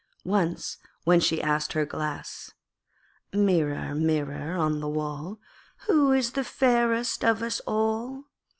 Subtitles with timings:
[0.25, 2.55] Once, when she asked her Glass,
[3.33, 5.39] 'Mirror, Mirror on the wall,
[5.85, 8.23] Who is fairest of us all?'